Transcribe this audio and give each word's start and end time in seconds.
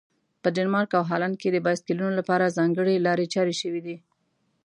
په 0.41 0.47
ډنمارک 0.55 0.91
او 0.97 1.03
هالند 1.11 1.35
کې 1.41 1.49
د 1.51 1.57
بایسکلونو 1.65 2.13
لپاره 2.19 2.55
ځانګړي 2.57 2.95
لارې 3.05 3.25
چارې 3.33 3.53
شوي 3.61 3.81
دي. 3.87 3.95